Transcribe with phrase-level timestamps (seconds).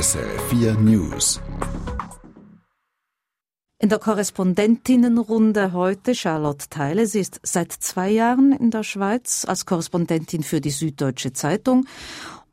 [0.00, 1.42] SRF4 News.
[3.78, 7.04] In der Korrespondentinnenrunde heute Charlotte Theile.
[7.06, 11.86] Sie ist seit zwei Jahren in der Schweiz als Korrespondentin für die Süddeutsche Zeitung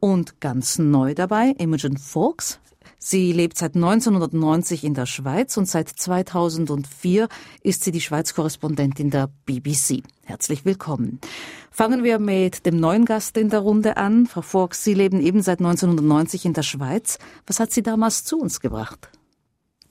[0.02, 2.60] und ganz neu dabei Imogen Fox.
[2.99, 7.27] Sie lebt seit 1990 in der Schweiz und seit 2004
[7.61, 10.01] ist sie die Schweiz-Korrespondentin der BBC.
[10.23, 11.21] Herzlich willkommen.
[11.69, 14.25] Fangen wir mit dem neuen Gast in der Runde an.
[14.25, 17.20] Frau Fox, Sie leben eben seit 1990 in der Schweiz.
[17.45, 19.09] Was hat Sie damals zu uns gebracht?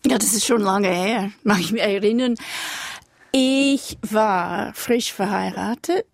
[0.05, 2.35] Ja, das ist schon lange her, mag ich mich erinnern.
[3.31, 6.07] Ich war frisch verheiratet,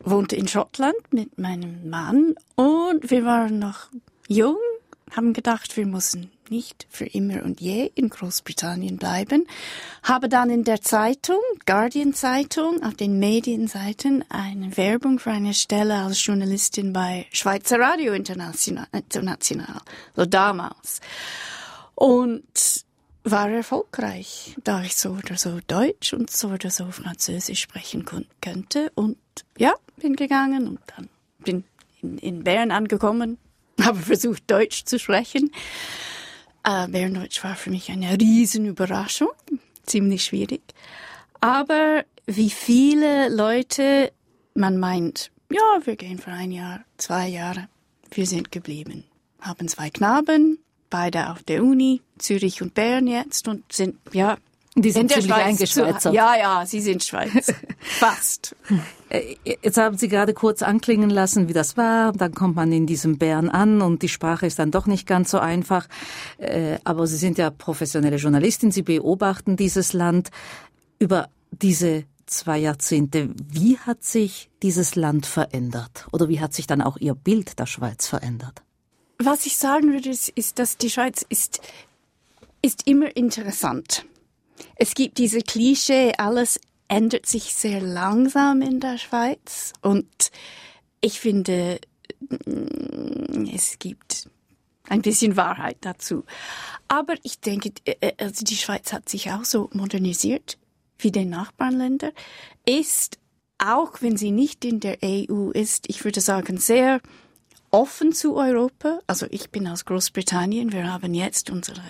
[0.00, 3.88] wohnte in Schottland mit meinem Mann und wir waren noch
[4.28, 4.58] jung
[5.14, 9.46] haben gedacht, wir müssen nicht für immer und je in Großbritannien bleiben,
[10.02, 15.94] habe dann in der Zeitung, Guardian Zeitung, auf den Medienseiten eine Werbung für eine Stelle
[15.94, 18.86] als Journalistin bei Schweizer Radio International,
[20.14, 21.00] so damals.
[21.94, 22.44] Und
[23.24, 28.04] war erfolgreich, da ich so oder so Deutsch und so oder so Französisch sprechen
[28.40, 28.92] könnte.
[28.94, 29.18] Und
[29.58, 31.08] ja, bin gegangen und dann
[31.40, 31.64] bin
[32.02, 33.38] in, in Bern angekommen,
[33.82, 35.50] habe versucht, Deutsch zu sprechen.
[36.64, 39.32] Äh, Berndeutsch war für mich eine Riesenüberraschung,
[39.84, 40.62] ziemlich schwierig.
[41.40, 44.12] Aber wie viele Leute
[44.54, 47.68] man meint, ja, wir gehen für ein Jahr, zwei Jahre,
[48.10, 49.04] wir sind geblieben.
[49.40, 50.58] Haben zwei Knaben,
[50.90, 54.38] beide auf der Uni, Zürich und Bern jetzt und sind, ja,
[54.78, 56.12] die sind in ziemlich eingeschweizert.
[56.12, 57.52] Ja, ja, sie sind Schweiz.
[57.78, 58.54] Fast.
[59.08, 62.12] Äh, jetzt haben Sie gerade kurz anklingen lassen, wie das war.
[62.12, 65.30] Dann kommt man in diesem Bären an und die Sprache ist dann doch nicht ganz
[65.30, 65.88] so einfach.
[66.36, 68.70] Äh, aber Sie sind ja professionelle Journalistin.
[68.70, 70.30] Sie beobachten dieses Land
[70.98, 73.30] über diese zwei Jahrzehnte.
[73.48, 76.06] Wie hat sich dieses Land verändert?
[76.12, 78.62] Oder wie hat sich dann auch Ihr Bild der Schweiz verändert?
[79.18, 81.62] Was ich sagen würde, ist, ist dass die Schweiz ist,
[82.60, 84.04] ist immer interessant
[84.76, 90.30] es gibt diese Klischee, alles ändert sich sehr langsam in der Schweiz und
[91.00, 91.80] ich finde,
[92.20, 94.28] mm, es gibt
[94.88, 96.24] ein bisschen Wahrheit dazu.
[96.88, 100.58] Aber ich denke, äh, äh, also die Schweiz hat sich auch so modernisiert
[100.98, 102.12] wie die Nachbarländer,
[102.64, 103.18] ist,
[103.58, 107.00] auch wenn sie nicht in der EU ist, ich würde sagen, sehr
[107.70, 109.00] offen zu Europa.
[109.06, 110.72] Also ich bin aus Großbritannien.
[110.72, 111.82] Wir haben jetzt unsere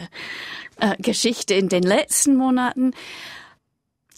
[0.81, 2.93] äh, Geschichte in den letzten Monaten.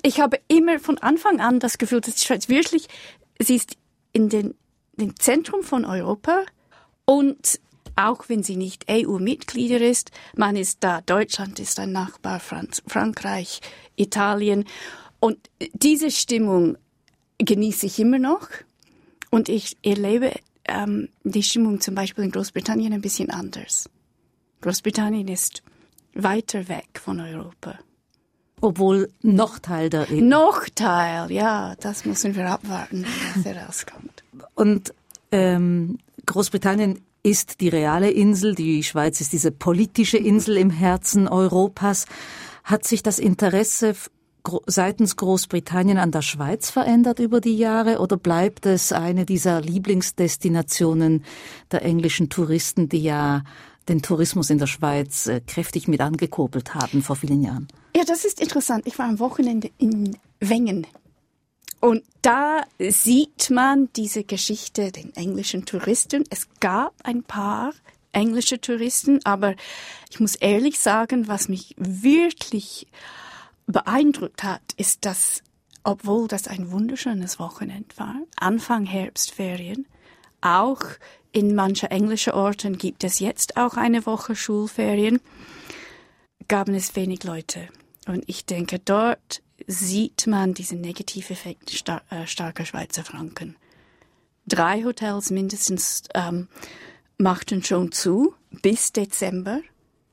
[0.03, 2.89] Ich habe immer von Anfang an das Gefühl, dass die Schweiz wirklich,
[3.39, 3.77] sie ist
[4.13, 4.55] in den,
[4.97, 6.43] dem Zentrum von Europa
[7.05, 7.61] und
[7.97, 13.61] auch wenn sie nicht EU-Mitglieder ist, man ist da, Deutschland ist ein Nachbar, Franz, Frankreich,
[13.97, 14.67] Italien.
[15.19, 16.79] Und diese Stimmung
[17.39, 18.49] genieße ich immer noch.
[19.31, 20.33] Und ich erlebe
[20.69, 23.89] ähm, die Stimmung zum Beispiel in Großbritannien ein bisschen anders.
[24.61, 25.63] Großbritannien ist
[26.15, 27.79] weiter weg von Europa.
[28.61, 30.21] Obwohl noch Teil der EU.
[30.21, 34.25] Noch Teil, ja, das müssen wir abwarten, was herauskommt.
[34.55, 34.93] Und
[35.31, 42.07] ähm, Großbritannien ist die reale Insel, die Schweiz ist diese politische Insel im Herzen Europas.
[42.65, 43.95] Hat sich das Interesse
[44.67, 51.25] seitens Großbritannien an der Schweiz verändert über die Jahre oder bleibt es eine dieser Lieblingsdestinationen
[51.71, 53.43] der englischen Touristen, die ja
[53.89, 57.69] den Tourismus in der Schweiz äh, kräftig mit angekurbelt haben vor vielen Jahren?
[57.97, 58.87] Ja, das ist interessant.
[58.87, 60.87] Ich war am Wochenende in Wengen.
[61.81, 66.25] Und da sieht man diese Geschichte den englischen Touristen.
[66.29, 67.73] Es gab ein paar
[68.13, 69.55] englische Touristen, aber
[70.11, 72.89] ich muss ehrlich sagen, was mich wirklich
[73.69, 75.43] beeindruckt hat, ist, dass,
[75.85, 79.87] obwohl das ein wunderschönes Wochenende war, Anfang Herbstferien,
[80.41, 80.83] auch
[81.33, 85.21] in manchen englischen Orten gibt es jetzt auch eine Woche Schulferien,
[86.49, 87.69] gaben es wenig Leute.
[88.07, 93.57] Und ich denke, dort sieht man diesen Negativeffekt star äh, starker Schweizer Franken.
[94.47, 96.49] Drei Hotels mindestens ähm,
[97.19, 99.61] machten schon zu bis Dezember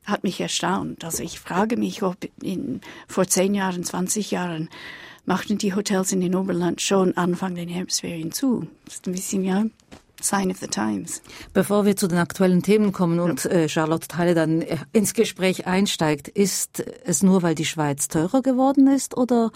[0.06, 1.04] hat mich erstaunt.
[1.04, 4.70] Also ich frage mich, ob in, vor zehn Jahren, 20 Jahren
[5.26, 8.68] machten die Hotels in den Oberland schon Anfang der Herbstferien zu.
[8.86, 9.66] Das ist ein bisschen, ja,
[10.22, 11.22] Sign of the Times.
[11.54, 15.68] Bevor wir zu den aktuellen Themen kommen und äh, Charlotte Teile dann äh, ins Gespräch
[15.68, 19.52] einsteigt, ist es nur, weil die Schweiz teurer geworden ist oder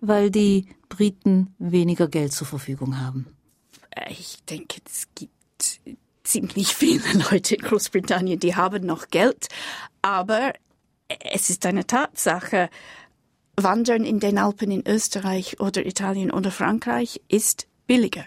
[0.00, 3.26] weil die Briten weniger Geld zur Verfügung haben?
[3.90, 5.33] Äh, ich denke, es gibt
[6.24, 9.48] ziemlich viele Leute in Großbritannien, die haben noch Geld,
[10.02, 10.52] aber
[11.08, 12.70] es ist eine Tatsache,
[13.56, 18.24] Wandern in den Alpen in Österreich oder Italien oder Frankreich ist billiger.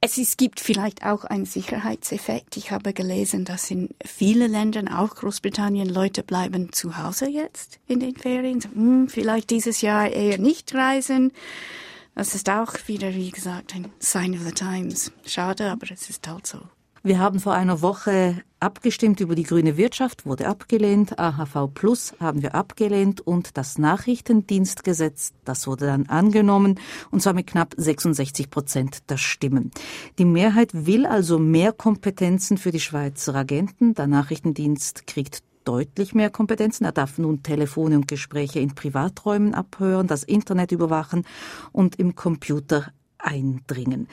[0.00, 2.56] es ist, gibt vielleicht auch einen Sicherheitseffekt.
[2.56, 8.00] Ich habe gelesen, dass in vielen Ländern, auch Großbritannien, Leute bleiben zu Hause jetzt in
[8.00, 8.60] den Ferien.
[8.62, 11.32] Hm, vielleicht dieses Jahr eher nicht reisen.
[12.14, 15.12] Das ist auch wieder, wie gesagt, ein Sign of the Times.
[15.26, 16.60] Schade, aber es ist halt so.
[17.02, 21.18] Wir haben vor einer Woche abgestimmt über die grüne Wirtschaft, wurde abgelehnt.
[21.18, 26.78] AHV Plus haben wir abgelehnt und das Nachrichtendienstgesetz, das wurde dann angenommen
[27.10, 29.70] und zwar mit knapp 66 Prozent der Stimmen.
[30.18, 33.94] Die Mehrheit will also mehr Kompetenzen für die Schweizer Agenten.
[33.94, 36.84] Der Nachrichtendienst kriegt deutlich mehr Kompetenzen.
[36.84, 41.24] Er darf nun Telefone und Gespräche in Privaträumen abhören, das Internet überwachen
[41.72, 44.06] und im Computer eindringen.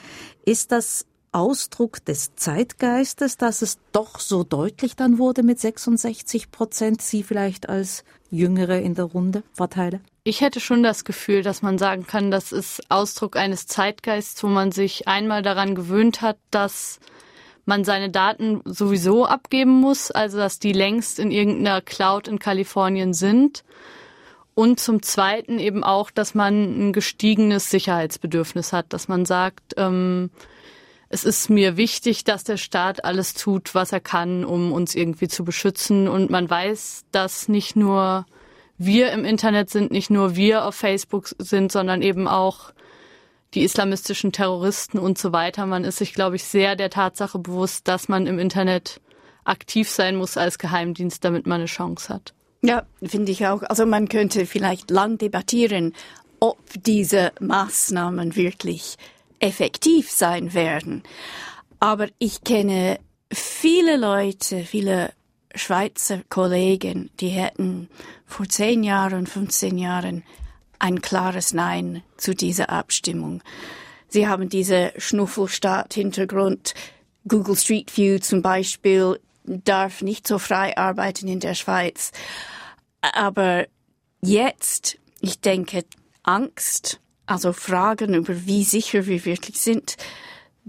[0.46, 7.02] Ist das Ausdruck des Zeitgeistes, dass es doch so deutlich dann wurde mit 66 Prozent?
[7.02, 10.00] Sie vielleicht als Jüngere in der Runde, Frau Teile?
[10.24, 14.48] Ich hätte schon das Gefühl, dass man sagen kann, das ist Ausdruck eines Zeitgeists, wo
[14.48, 17.00] man sich einmal daran gewöhnt hat, dass
[17.64, 23.12] man seine Daten sowieso abgeben muss, also dass die längst in irgendeiner Cloud in Kalifornien
[23.14, 23.62] sind.
[24.54, 30.30] Und zum Zweiten eben auch, dass man ein gestiegenes Sicherheitsbedürfnis hat, dass man sagt, ähm,
[31.10, 35.28] es ist mir wichtig, dass der Staat alles tut, was er kann, um uns irgendwie
[35.28, 36.06] zu beschützen.
[36.06, 38.26] Und man weiß, dass nicht nur
[38.76, 42.72] wir im Internet sind, nicht nur wir auf Facebook sind, sondern eben auch
[43.54, 45.64] die islamistischen Terroristen und so weiter.
[45.64, 49.00] Man ist sich, glaube ich, sehr der Tatsache bewusst, dass man im Internet
[49.44, 52.34] aktiv sein muss als Geheimdienst, damit man eine Chance hat.
[52.60, 53.62] Ja, finde ich auch.
[53.62, 55.94] Also man könnte vielleicht lang debattieren,
[56.40, 58.96] ob diese Maßnahmen wirklich
[59.40, 61.02] effektiv sein werden.
[61.80, 62.98] Aber ich kenne
[63.32, 65.12] viele Leute, viele
[65.54, 67.88] Schweizer Kollegen, die hätten
[68.26, 70.24] vor zehn Jahren, 15 Jahren
[70.78, 73.42] ein klares Nein zu dieser Abstimmung.
[74.08, 76.74] Sie haben diese Schnuffelstaat-Hintergrund.
[77.26, 82.12] Google Street View zum Beispiel darf nicht so frei arbeiten in der Schweiz.
[83.00, 83.66] Aber
[84.22, 85.84] jetzt, ich denke,
[86.22, 89.96] Angst also Fragen über wie sicher wir wirklich sind,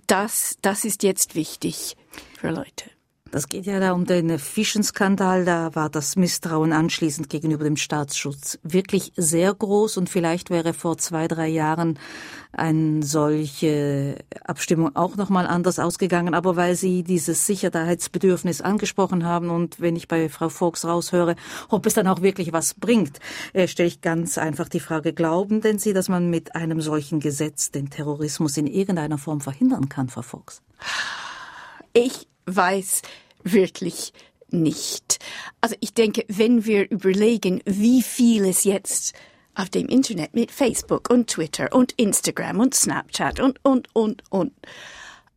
[0.08, 1.96] das, das ist jetzt wichtig
[2.40, 2.90] für Leute.
[3.32, 5.46] Das geht ja da um den Fischenskandal.
[5.46, 10.98] Da war das Misstrauen anschließend gegenüber dem Staatsschutz wirklich sehr groß und vielleicht wäre vor
[10.98, 12.00] zwei, drei Jahren
[12.52, 16.34] eine solche Abstimmung auch nochmal anders ausgegangen.
[16.34, 21.36] Aber weil Sie dieses Sicherheitsbedürfnis angesprochen haben und wenn ich bei Frau Fox raushöre,
[21.70, 23.20] ob es dann auch wirklich was bringt,
[23.54, 27.20] äh, stelle ich ganz einfach die Frage, glauben denn Sie, dass man mit einem solchen
[27.20, 30.64] Gesetz den Terrorismus in irgendeiner Form verhindern kann, Frau Fox?
[31.94, 33.02] Ich weiß
[33.44, 34.14] wirklich
[34.50, 35.20] nicht.
[35.62, 39.14] Also ich denke, wenn wir überlegen, wie viel es jetzt
[39.56, 44.54] auf dem Internet mit Facebook und Twitter und Instagram und Snapchat und, und, und, und,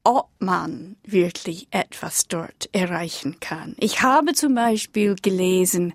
[0.05, 3.77] ob man wirklich etwas dort erreichen kann.
[3.79, 5.93] Ich habe zum Beispiel gelesen,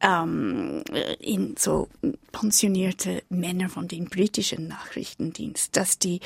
[0.00, 0.82] ähm,
[1.20, 1.88] in so
[2.32, 6.20] pensionierte Männer von den britischen Nachrichtendienst, dass die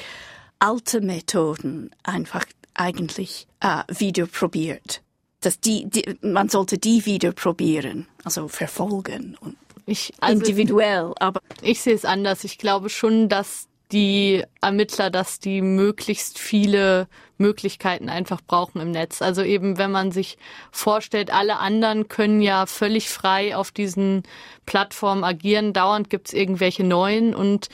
[0.59, 5.03] alte Methoden einfach eigentlich äh, wieder probiert.
[5.41, 11.13] Dass die, die, man sollte die wieder probieren, also verfolgen und ich, also individuell.
[11.21, 12.43] Aber ich sehe es anders.
[12.43, 17.07] Ich glaube schon, dass die Ermittler, dass die möglichst viele
[17.39, 19.23] Möglichkeiten einfach brauchen im Netz.
[19.23, 20.39] Also eben, wenn man sich
[20.73, 24.25] vorstellt, alle anderen können ja völlig frei auf diesen
[24.65, 25.73] Plattformen agieren.
[25.73, 27.69] Dauernd gibt's irgendwelche neuen und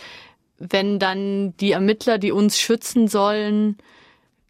[0.59, 3.79] wenn dann die Ermittler, die uns schützen sollen,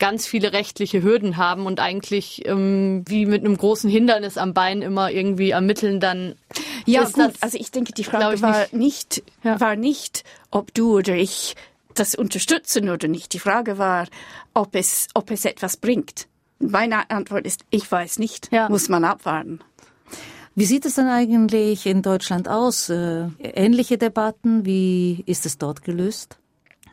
[0.02, 4.82] ganz viele rechtliche Hürden haben und eigentlich ähm, wie mit einem großen Hindernis am Bein
[4.82, 6.34] immer irgendwie ermitteln, dann
[6.86, 7.18] ja gut.
[7.18, 9.60] Das, also ich denke, die Frage war nicht, nicht ja.
[9.60, 11.54] war nicht, ob du oder ich
[11.94, 13.32] das unterstützen oder nicht.
[13.32, 14.08] Die Frage war,
[14.54, 16.26] ob es ob es etwas bringt.
[16.58, 18.50] Meine Antwort ist, ich weiß nicht.
[18.50, 18.68] Ja.
[18.68, 19.60] Muss man abwarten.
[20.56, 22.88] Wie sieht es denn eigentlich in Deutschland aus?
[22.88, 24.66] Äh, ähnliche Debatten?
[24.66, 26.38] Wie ist es dort gelöst?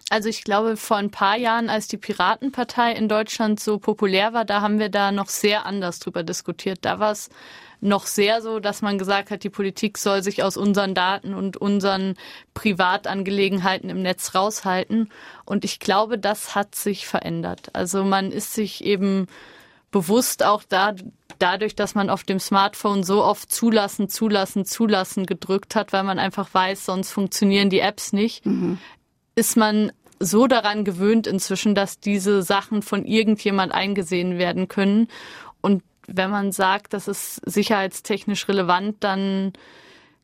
[0.09, 4.43] Also ich glaube, vor ein paar Jahren, als die Piratenpartei in Deutschland so populär war,
[4.43, 6.79] da haben wir da noch sehr anders drüber diskutiert.
[6.81, 7.29] Da war es
[7.81, 11.57] noch sehr so, dass man gesagt hat, die Politik soll sich aus unseren Daten und
[11.57, 12.15] unseren
[12.53, 15.09] Privatangelegenheiten im Netz raushalten.
[15.45, 17.69] Und ich glaube, das hat sich verändert.
[17.73, 19.27] Also man ist sich eben
[19.91, 20.93] bewusst auch da,
[21.39, 26.19] dadurch, dass man auf dem Smartphone so oft zulassen, zulassen, zulassen gedrückt hat, weil man
[26.19, 28.77] einfach weiß, sonst funktionieren die Apps nicht, mhm.
[29.35, 35.07] ist man so daran gewöhnt inzwischen, dass diese Sachen von irgendjemand eingesehen werden können.
[35.61, 39.53] Und wenn man sagt, das ist sicherheitstechnisch relevant, dann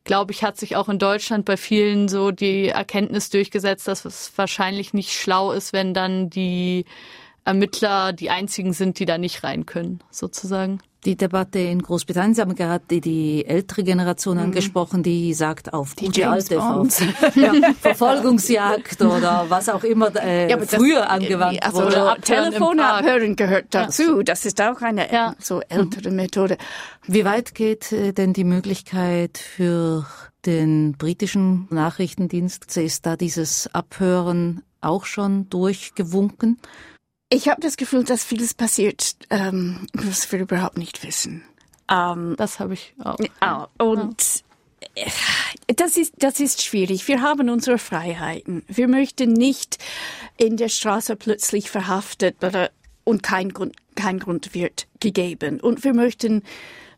[0.03, 4.31] glaube ich, hat sich auch in Deutschland bei vielen so die Erkenntnis durchgesetzt, dass es
[4.35, 6.85] wahrscheinlich nicht schlau ist, wenn dann die
[7.43, 10.79] Ermittler die einzigen sind, die da nicht rein können, sozusagen.
[11.05, 14.45] Die Debatte in Großbritannien, Sie haben gerade die ältere Generation mhm.
[14.45, 16.55] angesprochen, die sagt auf die gute alte
[17.35, 22.15] ja, Verfolgungsjagd oder was auch immer äh, ja, früher das, angewandt also wurde.
[22.21, 24.17] Telefon abhören gehört dazu.
[24.17, 24.23] Ja.
[24.23, 25.35] Das ist auch eine ja.
[25.39, 26.15] so ältere mhm.
[26.15, 26.57] Methode.
[27.05, 30.07] Wie weit geht äh, denn die Möglichkeit für
[30.45, 32.77] den britischen Nachrichtendienst?
[32.77, 36.59] Ist da dieses Abhören auch schon durchgewunken?
[37.29, 41.43] Ich habe das Gefühl, dass vieles passiert, ähm, was wir überhaupt nicht wissen.
[41.89, 43.17] Ähm, das habe ich auch.
[43.41, 43.67] Ja.
[43.77, 44.43] Und
[44.95, 45.05] ja.
[45.75, 47.07] das ist, das ist schwierig.
[47.07, 48.63] Wir haben unsere Freiheiten.
[48.67, 49.77] Wir möchten nicht
[50.37, 52.69] in der Straße plötzlich verhaftet oder,
[53.03, 55.59] und kein Grund, kein Grund wird gegeben.
[55.59, 56.43] Und wir möchten,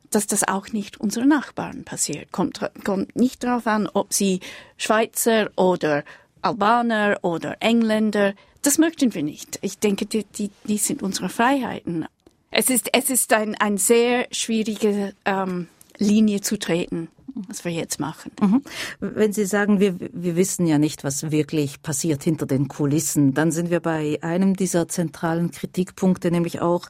[0.10, 2.31] dass das auch nicht unseren Nachbarn passiert.
[2.31, 4.41] Kommt, kommt nicht darauf an, ob sie
[4.77, 6.03] Schweizer oder
[6.41, 8.34] Albaner oder Engländer
[8.67, 9.60] das möchten wir nicht.
[9.62, 12.06] Ich denke, die, die, die sind unsere Freiheiten.
[12.51, 15.67] Es ist, es ist ein, ein sehr schwierige ähm,
[15.98, 17.08] Linie zu treten
[17.48, 18.32] was wir jetzt machen.
[18.41, 18.62] Mhm.
[19.00, 23.51] Wenn Sie sagen, wir, wir wissen ja nicht, was wirklich passiert hinter den Kulissen, dann
[23.51, 26.88] sind wir bei einem dieser zentralen Kritikpunkte, nämlich auch,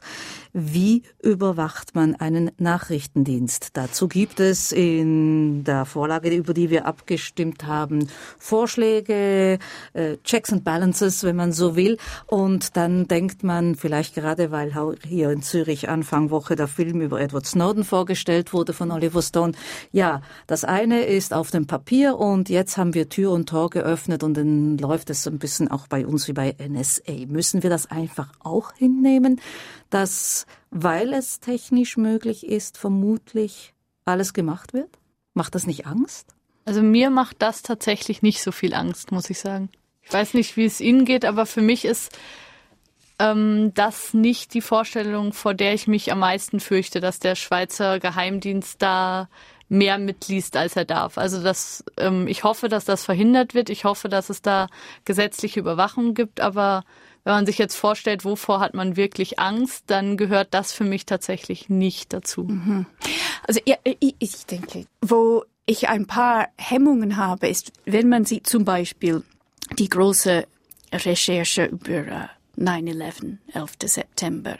[0.52, 3.70] wie überwacht man einen Nachrichtendienst?
[3.74, 9.58] Dazu gibt es in der Vorlage, über die wir abgestimmt haben, Vorschläge,
[9.92, 11.98] äh, Checks and Balances, wenn man so will.
[12.26, 14.72] Und dann denkt man, vielleicht gerade weil
[15.06, 19.52] hier in Zürich Anfang Woche der Film über Edward Snowden vorgestellt wurde von Oliver Stone,
[19.92, 24.22] ja, das eine ist auf dem Papier und jetzt haben wir Tür und Tor geöffnet
[24.22, 27.26] und dann läuft es ein bisschen auch bei uns wie bei NSA.
[27.26, 29.40] Müssen wir das einfach auch hinnehmen,
[29.90, 34.98] dass, weil es technisch möglich ist, vermutlich alles gemacht wird?
[35.34, 36.34] Macht das nicht Angst?
[36.64, 39.70] Also mir macht das tatsächlich nicht so viel Angst, muss ich sagen.
[40.02, 42.16] Ich weiß nicht, wie es Ihnen geht, aber für mich ist
[43.18, 47.98] ähm, das nicht die Vorstellung, vor der ich mich am meisten fürchte, dass der Schweizer
[47.98, 49.28] Geheimdienst da
[49.68, 51.18] mehr mitliest, als er darf.
[51.18, 53.70] Also das, ähm, ich hoffe, dass das verhindert wird.
[53.70, 54.68] Ich hoffe, dass es da
[55.04, 56.40] gesetzliche Überwachung gibt.
[56.40, 56.84] Aber
[57.24, 61.04] wenn man sich jetzt vorstellt, wovor hat man wirklich Angst, dann gehört das für mich
[61.04, 62.44] tatsächlich nicht dazu.
[62.44, 62.86] Mhm.
[63.46, 68.46] Also ja, ich, ich denke, wo ich ein paar Hemmungen habe, ist, wenn man sieht
[68.46, 69.22] zum Beispiel
[69.78, 70.46] die große
[70.92, 73.70] Recherche über 9-11, 11.
[73.84, 74.56] September.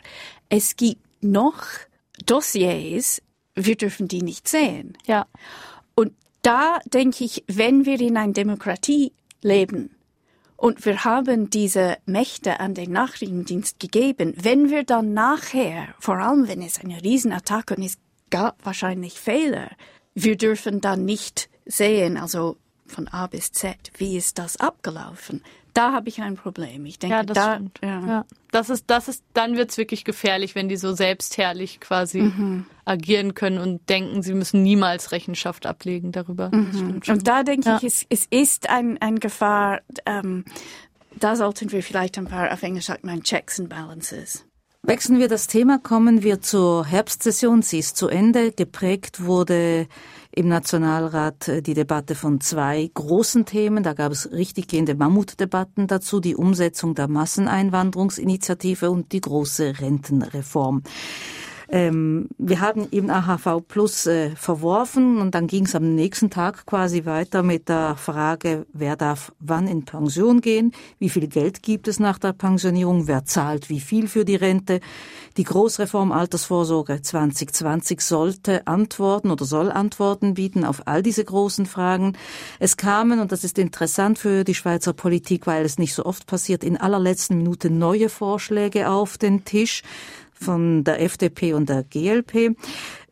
[0.50, 1.62] Es gibt noch
[2.26, 3.22] Dossiers,
[3.66, 4.96] wir dürfen die nicht sehen.
[5.06, 5.26] Ja.
[5.94, 6.12] Und
[6.42, 9.12] da denke ich, wenn wir in einer Demokratie
[9.42, 9.96] leben
[10.56, 16.48] und wir haben diese Mächte an den Nachrichtendienst gegeben, wenn wir dann nachher, vor allem
[16.48, 17.98] wenn es eine Riesenattacke und es
[18.30, 19.70] gab wahrscheinlich Fehler,
[20.14, 25.42] wir dürfen dann nicht sehen, also von A bis Z, wie ist das abgelaufen?
[25.74, 26.86] Da habe ich ein Problem.
[26.86, 27.78] Ich denke, ja, das da, stimmt.
[27.82, 28.06] Ja.
[28.06, 28.24] ja.
[28.50, 32.66] Das ist, das ist, dann wird es wirklich gefährlich, wenn die so selbstherrlich quasi mhm.
[32.84, 36.50] agieren können und denken, sie müssen niemals Rechenschaft ablegen darüber.
[36.52, 37.00] Mhm.
[37.06, 37.76] Und da denke ja.
[37.76, 40.44] ich, es, es ist ein, ein Gefahr, ähm,
[41.18, 44.44] da sollten wir vielleicht ein paar, auf Englisch sagt man, Checks and Balances.
[44.82, 47.62] Wechseln wir das Thema, kommen wir zur Herbstsession.
[47.62, 48.52] Sie ist zu Ende.
[48.52, 49.88] Geprägt wurde
[50.38, 53.82] im Nationalrat äh, die Debatte von zwei großen Themen.
[53.82, 60.84] Da gab es richtig gehende Mammutdebatten dazu, die Umsetzung der Masseneinwanderungsinitiative und die große Rentenreform.
[61.70, 66.64] Ähm, wir haben eben AHV Plus äh, verworfen und dann ging es am nächsten Tag
[66.64, 71.86] quasi weiter mit der Frage, wer darf wann in Pension gehen, wie viel Geld gibt
[71.86, 74.80] es nach der Pensionierung, wer zahlt wie viel für die Rente.
[75.36, 82.16] Die Großreform Altersvorsorge 2020 sollte Antworten oder soll Antworten bieten auf all diese großen Fragen.
[82.58, 86.26] Es kamen, und das ist interessant für die Schweizer Politik, weil es nicht so oft
[86.26, 89.82] passiert, in allerletzten Minute neue Vorschläge auf den Tisch
[90.40, 92.56] von der FDP und der GLP.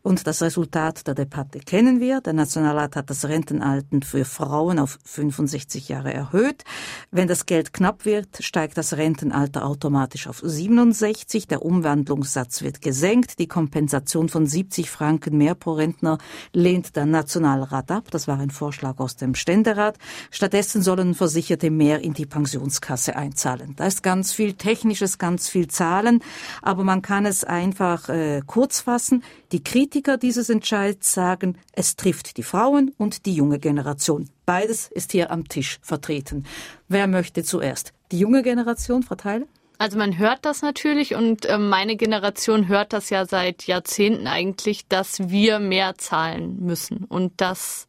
[0.06, 2.20] Und das Resultat der Debatte kennen wir.
[2.20, 6.62] Der Nationalrat hat das Rentenalten für Frauen auf 65 Jahre erhöht.
[7.10, 11.48] Wenn das Geld knapp wird, steigt das Rentenalter automatisch auf 67.
[11.48, 13.40] Der Umwandlungssatz wird gesenkt.
[13.40, 16.18] Die Kompensation von 70 Franken mehr pro Rentner
[16.52, 18.04] lehnt der Nationalrat ab.
[18.12, 19.98] Das war ein Vorschlag aus dem Ständerat.
[20.30, 23.74] Stattdessen sollen Versicherte mehr in die Pensionskasse einzahlen.
[23.74, 26.22] Da ist ganz viel Technisches, ganz viel Zahlen,
[26.62, 29.24] aber man kann es einfach äh, kurz fassen.
[29.50, 29.64] Die
[29.96, 34.28] Kritiker dieses Entscheids sagen, es trifft die Frauen und die junge Generation.
[34.44, 36.44] Beides ist hier am Tisch vertreten.
[36.86, 37.94] Wer möchte zuerst?
[38.12, 39.46] Die junge Generation, Teile?
[39.78, 44.86] Also man hört das natürlich und äh, meine Generation hört das ja seit Jahrzehnten eigentlich,
[44.86, 47.88] dass wir mehr zahlen müssen und dass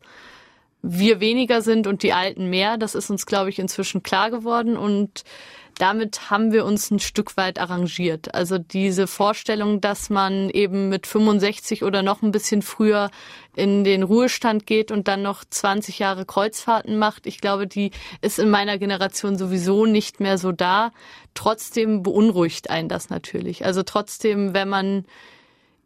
[0.82, 2.78] wir weniger sind und die Alten mehr.
[2.78, 5.26] Das ist uns, glaube ich, inzwischen klar geworden und
[5.77, 8.34] damit haben wir uns ein Stück weit arrangiert.
[8.34, 13.10] Also diese Vorstellung, dass man eben mit 65 oder noch ein bisschen früher
[13.55, 17.91] in den Ruhestand geht und dann noch 20 Jahre Kreuzfahrten macht, ich glaube, die
[18.22, 20.91] ist in meiner Generation sowieso nicht mehr so da.
[21.34, 23.65] Trotzdem beunruhigt einen das natürlich.
[23.65, 25.05] Also trotzdem, wenn man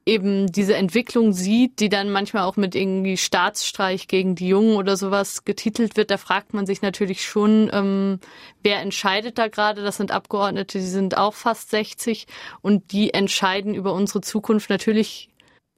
[0.05, 4.97] eben diese Entwicklung sieht, die dann manchmal auch mit irgendwie Staatsstreich gegen die Jungen oder
[4.97, 8.19] sowas getitelt wird, da fragt man sich natürlich schon, ähm,
[8.63, 9.83] wer entscheidet da gerade?
[9.83, 12.25] Das sind Abgeordnete, die sind auch fast 60
[12.61, 14.69] und die entscheiden über unsere Zukunft.
[14.69, 15.29] Natürlich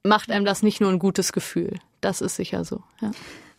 [0.02, 1.78] macht einem das nicht nur ein gutes Gefühl.
[2.00, 2.82] Das ist sicher so.
[3.00, 3.10] Ja.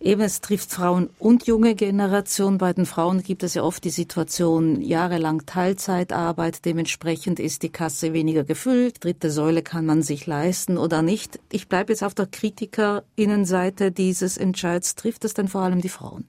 [0.06, 2.60] Eben, es trifft Frauen und junge Generationen.
[2.60, 6.64] Bei den Frauen gibt es ja oft die Situation jahrelang Teilzeitarbeit.
[6.64, 9.04] Dementsprechend ist die Kasse weniger gefüllt.
[9.04, 11.40] Dritte Säule kann man sich leisten oder nicht.
[11.52, 14.94] Ich bleibe jetzt auf der Kritikerinnenseite dieses Entscheids.
[14.94, 16.28] Trifft es denn vor allem die Frauen?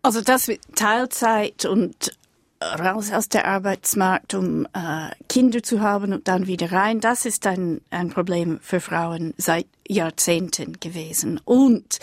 [0.00, 2.16] Also das mit Teilzeit und
[2.62, 7.00] raus aus der Arbeitsmarkt, um äh, Kinder zu haben und dann wieder rein.
[7.00, 11.42] Das ist ein, ein Problem für Frauen seit Jahrzehnten gewesen.
[11.44, 11.98] Und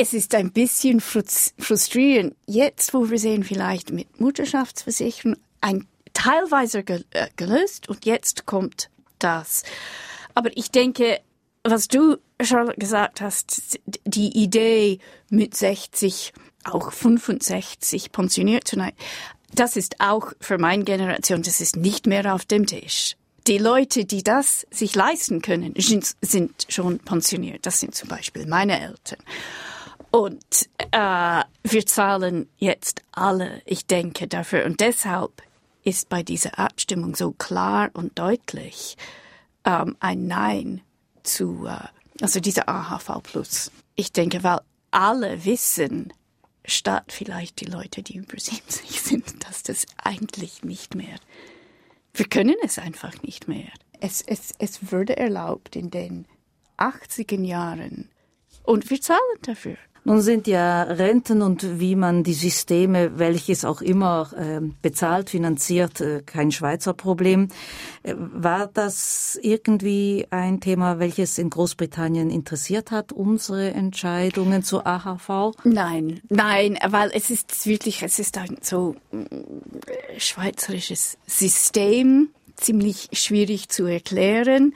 [0.00, 7.28] es ist ein bisschen frustrierend, jetzt, wo wir sehen, vielleicht mit Mutterschaftsversicherung ein teilweise äh,
[7.36, 8.88] gelöst und jetzt kommt
[9.18, 9.62] das.
[10.34, 11.20] Aber ich denke,
[11.64, 16.32] was du, Charlotte, gesagt hast, die Idee mit 60
[16.64, 18.92] auch 65 pensioniert zu sein,
[19.52, 23.16] das ist auch für meine Generation, das ist nicht mehr auf dem Tisch.
[23.46, 27.66] Die Leute, die das sich leisten können, sind schon pensioniert.
[27.66, 29.18] Das sind zum Beispiel meine Eltern.
[30.10, 34.64] Und äh, wir zahlen jetzt alle, ich denke, dafür.
[34.64, 35.42] Und deshalb
[35.84, 38.96] ist bei dieser Abstimmung so klar und deutlich
[39.64, 40.82] ähm, ein Nein
[41.22, 41.88] zu, äh,
[42.22, 43.70] also dieser AHV Plus.
[43.94, 46.12] Ich denke, weil alle wissen,
[46.64, 51.16] statt vielleicht die Leute, die über 70 sind, dass das eigentlich nicht mehr.
[52.12, 53.70] Wir können es einfach nicht mehr.
[54.00, 56.26] Es, es, es würde erlaubt in den
[56.78, 58.08] 80er Jahren
[58.62, 59.76] und wir zahlen dafür.
[60.04, 66.00] Nun sind ja Renten und wie man die Systeme, welches auch immer äh, bezahlt, finanziert,
[66.00, 67.48] äh, kein Schweizer Problem.
[68.02, 75.54] Äh, war das irgendwie ein Thema, welches in Großbritannien interessiert hat, unsere Entscheidungen zur AHV?
[75.64, 83.68] Nein, nein, weil es ist wirklich, es ist ein so äh, schweizerisches System, ziemlich schwierig
[83.68, 84.74] zu erklären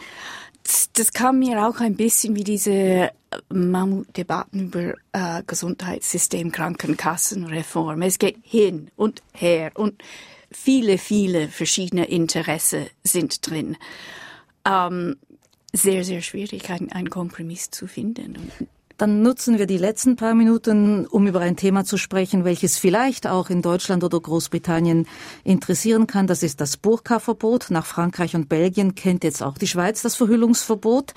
[0.95, 3.11] das kam mir auch ein bisschen wie diese äh,
[3.53, 8.03] Mammutdebatten über äh, Gesundheitssystem, Krankenkassenreform.
[8.03, 10.03] Es geht hin und her und
[10.51, 13.77] viele, viele verschiedene Interessen sind drin.
[14.65, 15.17] Ähm,
[15.73, 18.37] sehr, sehr schwierig, einen Kompromiss zu finden.
[18.37, 22.79] Und dann nutzen wir die letzten paar Minuten, um über ein Thema zu sprechen, welches
[22.79, 25.07] vielleicht auch in Deutschland oder Großbritannien
[25.43, 26.27] interessieren kann.
[26.27, 27.71] Das ist das Burka-Verbot.
[27.71, 31.13] Nach Frankreich und Belgien kennt jetzt auch die Schweiz das Verhüllungsverbot.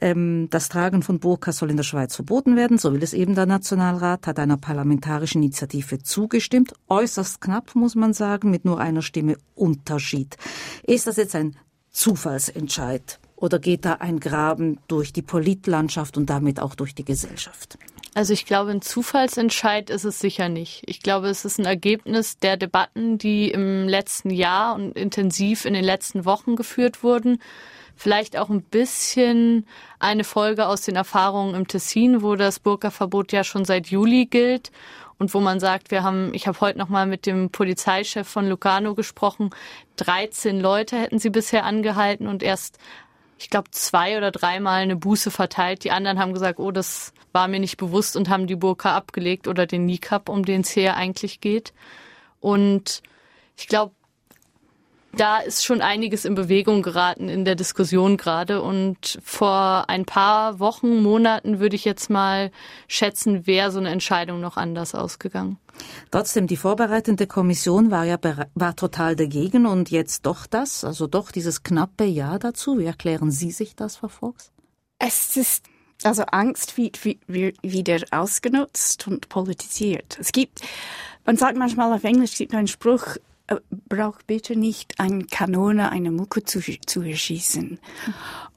[0.00, 2.78] Ähm, das Tragen von Burka soll in der Schweiz verboten werden.
[2.78, 6.72] So will es eben der Nationalrat, hat einer parlamentarischen Initiative zugestimmt.
[6.88, 10.36] Äußerst knapp, muss man sagen, mit nur einer Stimme Unterschied.
[10.82, 11.56] Ist das jetzt ein
[11.90, 13.20] Zufallsentscheid?
[13.40, 17.78] Oder geht da ein Graben durch die Politlandschaft und damit auch durch die Gesellschaft?
[18.14, 20.82] Also ich glaube, ein Zufallsentscheid ist es sicher nicht.
[20.86, 25.72] Ich glaube, es ist ein Ergebnis der Debatten, die im letzten Jahr und intensiv in
[25.72, 27.40] den letzten Wochen geführt wurden.
[27.96, 29.66] Vielleicht auch ein bisschen
[30.00, 34.70] eine Folge aus den Erfahrungen im Tessin, wo das Burka-Verbot ja schon seit Juli gilt
[35.18, 38.48] und wo man sagt, wir haben, ich habe heute noch mal mit dem Polizeichef von
[38.48, 39.50] Lugano gesprochen,
[39.96, 42.78] 13 Leute hätten sie bisher angehalten und erst
[43.40, 45.84] ich glaube, zwei oder dreimal eine Buße verteilt.
[45.84, 49.48] Die anderen haben gesagt, oh, das war mir nicht bewusst und haben die Burka abgelegt
[49.48, 51.72] oder den Nikab, um den es hier eigentlich geht.
[52.40, 53.02] Und
[53.56, 53.94] ich glaube,
[55.12, 58.62] da ist schon einiges in Bewegung geraten in der Diskussion gerade.
[58.62, 62.50] Und vor ein paar Wochen, Monaten würde ich jetzt mal
[62.88, 65.58] schätzen, wäre so eine Entscheidung noch anders ausgegangen.
[66.10, 68.18] Trotzdem, die vorbereitende Kommission war ja
[68.54, 72.78] war total dagegen und jetzt doch das, also doch dieses knappe Ja dazu.
[72.78, 74.52] Wie erklären Sie sich das, Frau Fox?
[74.98, 75.64] Es ist
[76.02, 80.16] also Angst wird wieder ausgenutzt und politisiert.
[80.18, 80.62] Es gibt,
[81.26, 83.16] man sagt manchmal auf Englisch, es gibt einen Spruch,
[83.88, 87.80] braucht bitte nicht eine Kanone, eine Mucke zu, zu erschießen.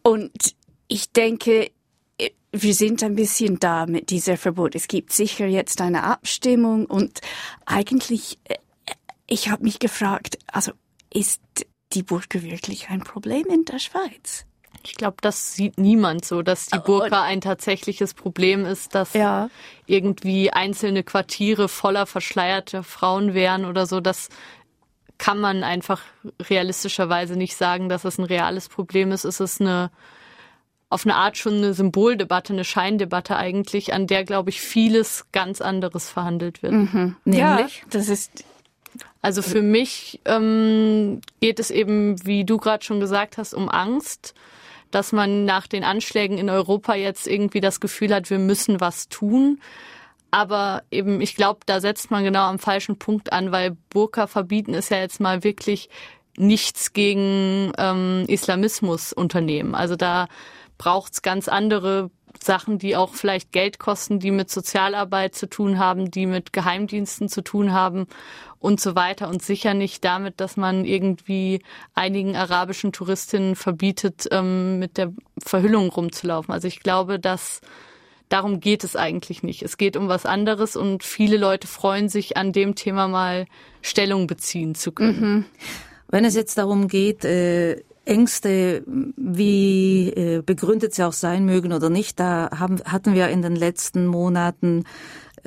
[0.03, 0.55] Und
[0.87, 1.71] ich denke,
[2.17, 4.75] äh, wir sind ein bisschen da mit dieser Verbot.
[4.75, 7.21] Es gibt sicher jetzt eine Abstimmung und
[7.65, 8.55] eigentlich, äh,
[9.27, 10.71] ich habe mich gefragt, also
[11.11, 11.41] ist
[11.93, 14.45] die Burka wirklich ein Problem in der Schweiz?
[14.85, 19.49] Ich glaube, das sieht niemand so, dass die Burka ein tatsächliches Problem ist, dass ja.
[19.85, 24.01] irgendwie einzelne Quartiere voller verschleierter Frauen wären oder so.
[24.01, 24.27] Das
[25.17, 26.01] kann man einfach
[26.49, 29.25] realistischerweise nicht sagen, dass es ein reales Problem ist.
[29.25, 29.91] Es ist eine
[30.89, 35.59] auf eine Art schon eine Symboldebatte, eine Scheindebatte eigentlich, an der, glaube ich, vieles ganz
[35.59, 36.73] anderes verhandelt wird.
[36.73, 37.15] Mhm.
[37.25, 37.79] Nämlich?
[37.79, 38.45] Ja, das ist
[39.23, 44.35] also für mich ähm, geht es eben, wie du gerade schon gesagt hast, um Angst,
[44.91, 49.07] dass man nach den Anschlägen in Europa jetzt irgendwie das Gefühl hat, wir müssen was
[49.07, 49.59] tun.
[50.33, 54.73] Aber eben, ich glaube, da setzt man genau am falschen Punkt an, weil Burka verbieten
[54.73, 55.89] ist ja jetzt mal wirklich
[56.37, 59.75] nichts gegen ähm, Islamismus unternehmen.
[59.75, 60.27] Also da
[60.79, 62.09] braucht es ganz andere
[62.41, 67.29] Sachen, die auch vielleicht Geld kosten, die mit Sozialarbeit zu tun haben, die mit Geheimdiensten
[67.29, 68.07] zu tun haben
[68.57, 69.27] und so weiter.
[69.27, 71.61] Und sicher nicht damit, dass man irgendwie
[71.93, 76.51] einigen arabischen Touristinnen verbietet, ähm, mit der Verhüllung rumzulaufen.
[76.51, 77.61] Also ich glaube, dass
[78.33, 79.61] darum geht es eigentlich nicht.
[79.61, 83.45] Es geht um was anderes und viele Leute freuen sich, an dem Thema mal
[83.83, 85.21] Stellung beziehen zu können.
[85.21, 85.45] Mhm.
[86.09, 88.83] Wenn es jetzt darum geht, äh Ängste,
[89.15, 93.55] wie äh, begründet sie auch sein mögen oder nicht, da haben, hatten wir in den
[93.55, 94.83] letzten Monaten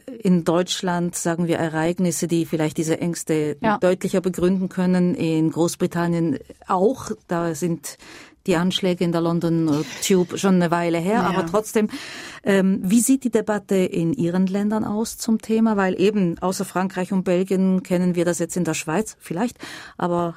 [0.07, 3.77] äh, in Deutschland, sagen wir, Ereignisse, die vielleicht diese Ängste ja.
[3.77, 5.15] deutlicher begründen können.
[5.15, 7.11] In Großbritannien auch.
[7.29, 7.99] Da sind
[8.47, 11.23] die Anschläge in der London Tube schon eine Weile her.
[11.23, 11.27] Ja.
[11.27, 11.89] Aber trotzdem,
[12.43, 15.77] ähm, wie sieht die Debatte in Ihren Ländern aus zum Thema?
[15.77, 19.59] Weil eben außer Frankreich und Belgien kennen wir das jetzt in der Schweiz vielleicht,
[19.97, 20.37] aber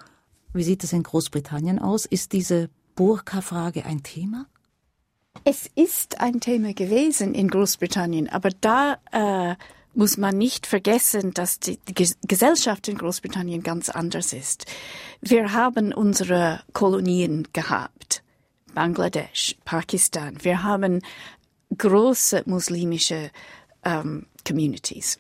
[0.54, 2.06] wie sieht es in Großbritannien aus?
[2.06, 4.46] Ist diese Burka-Frage ein Thema?
[5.44, 9.56] Es ist ein Thema gewesen in Großbritannien, aber da äh,
[9.94, 11.80] muss man nicht vergessen, dass die,
[12.28, 14.66] Gesellschaft in Großbritannien ganz anders ist.
[15.22, 18.24] Wir haben unsere Kolonien gehabt,
[18.74, 20.38] Bangladesch, Pakistan.
[20.44, 21.02] Wir haben
[21.78, 23.32] große muslimische
[23.84, 25.20] ähm, Communities.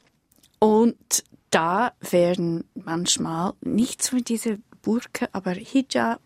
[0.59, 6.21] Und da werden manchmal nicht so diese Burka, aber Hijab,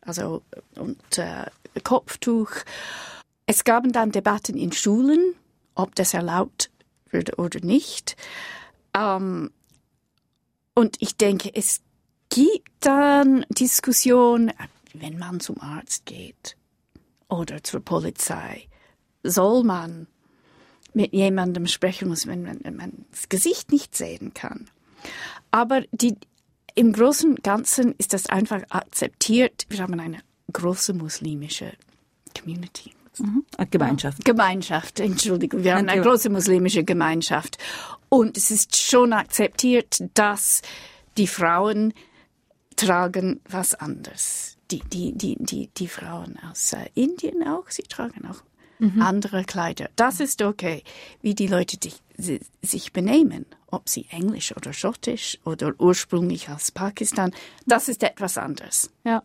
[0.00, 0.42] also
[0.76, 1.46] und äh,
[1.82, 2.50] Kopftuch.
[3.46, 5.34] Es gab dann Debatten in Schulen,
[5.74, 6.70] ob das erlaubt
[7.12, 8.16] würde oder nicht.
[8.94, 9.50] Ähm,
[10.74, 11.80] und ich denke, es
[12.28, 14.52] gibt dann Diskussionen,
[14.94, 16.56] wenn man zum Arzt geht
[17.28, 18.68] oder zur Polizei,
[19.22, 20.06] soll man
[20.94, 24.70] mit jemandem sprechen wenn man, wenn man das Gesicht nicht sehen kann.
[25.50, 26.16] Aber die,
[26.74, 29.66] im Großen und Ganzen ist das einfach akzeptiert.
[29.68, 30.20] Wir haben eine
[30.52, 31.72] große muslimische
[32.38, 32.92] Community.
[33.18, 33.44] Mhm.
[33.70, 34.24] Gemeinschaft.
[34.24, 35.64] Gemeinschaft, Entschuldigung.
[35.64, 37.58] Wir haben eine große muslimische Gemeinschaft.
[38.08, 40.62] Und es ist schon akzeptiert, dass
[41.16, 41.92] die Frauen
[42.76, 44.56] tragen was anderes.
[44.70, 48.42] Die, die, die, die, die Frauen aus äh, Indien auch, sie tragen auch
[48.78, 49.00] mhm.
[49.00, 49.88] andere Kleider.
[49.96, 50.82] Das ist okay,
[51.22, 51.92] wie die Leute die,
[52.62, 57.32] sich benehmen ob sie englisch oder schottisch oder ursprünglich aus Pakistan,
[57.66, 58.90] das ist etwas anderes.
[59.04, 59.22] Ja.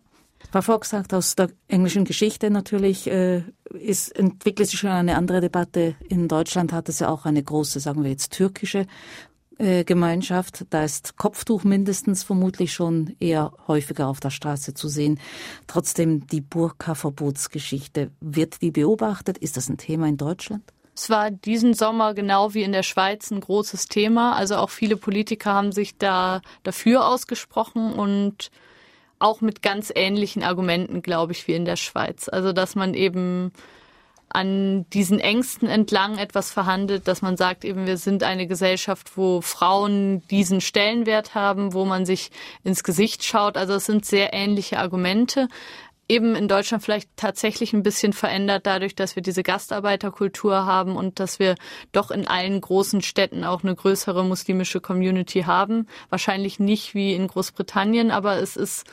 [0.51, 5.95] Sagt, aus der englischen Geschichte natürlich äh, ist, entwickelt sich schon eine andere Debatte.
[6.07, 8.85] In Deutschland hat es ja auch eine große, sagen wir jetzt, türkische
[9.57, 10.65] äh, Gemeinschaft.
[10.69, 15.19] Da ist Kopftuch mindestens vermutlich schon eher häufiger auf der Straße zu sehen.
[15.67, 19.37] Trotzdem die Burka-Verbotsgeschichte, wird die beobachtet?
[19.37, 20.63] Ist das ein Thema in Deutschland?
[20.95, 24.35] Es war diesen Sommer genau wie in der Schweiz ein großes Thema.
[24.35, 28.51] Also auch viele Politiker haben sich da dafür ausgesprochen und
[29.23, 32.29] auch mit ganz ähnlichen Argumenten, glaube ich, wie in der Schweiz.
[32.29, 33.51] Also dass man eben
[34.29, 39.41] an diesen Ängsten entlang etwas verhandelt, dass man sagt, eben wir sind eine Gesellschaft, wo
[39.41, 42.31] Frauen diesen Stellenwert haben, wo man sich
[42.63, 43.57] ins Gesicht schaut.
[43.57, 45.47] Also es sind sehr ähnliche Argumente
[46.09, 51.19] eben in Deutschland vielleicht tatsächlich ein bisschen verändert, dadurch, dass wir diese Gastarbeiterkultur haben und
[51.19, 51.55] dass wir
[51.91, 55.87] doch in allen großen Städten auch eine größere muslimische Community haben.
[56.09, 58.85] Wahrscheinlich nicht wie in Großbritannien, aber es ist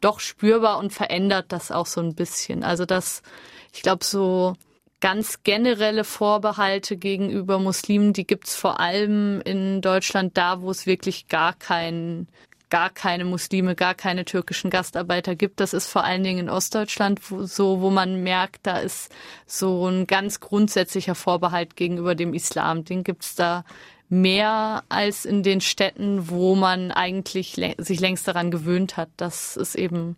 [0.00, 2.62] doch spürbar und verändert das auch so ein bisschen.
[2.62, 3.22] Also das,
[3.72, 4.54] ich glaube, so
[5.00, 11.28] ganz generelle Vorbehalte gegenüber Muslimen, die gibt's vor allem in Deutschland da, wo es wirklich
[11.28, 12.28] gar keinen
[12.74, 15.60] gar keine Muslime, gar keine türkischen Gastarbeiter gibt.
[15.60, 19.14] Das ist vor allen Dingen in Ostdeutschland so, wo man merkt, da ist
[19.46, 22.84] so ein ganz grundsätzlicher Vorbehalt gegenüber dem Islam.
[22.84, 23.64] Den gibt's da
[24.08, 29.76] mehr als in den Städten, wo man eigentlich sich längst daran gewöhnt hat, dass es
[29.76, 30.16] eben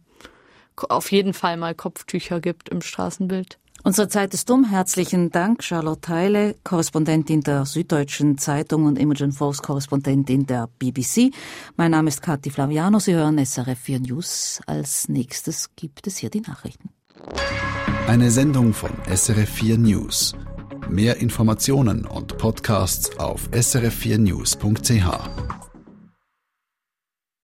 [0.77, 3.59] auf jeden Fall mal Kopftücher gibt im Straßenbild.
[3.87, 4.65] Unsere Zeit ist um.
[4.65, 11.31] Herzlichen Dank, Charlotte Teile, Korrespondentin der Süddeutschen Zeitung und Imogen Fox, Korrespondentin der BBC.
[11.77, 12.99] Mein Name ist Kathi Flaviano.
[12.99, 14.61] Sie hören SRF 4 News.
[14.67, 16.91] Als nächstes gibt es hier die Nachrichten.
[18.09, 20.35] Eine Sendung von SRF 4 News.
[20.91, 25.66] Mehr Informationen und Podcasts auf srf4news.ch.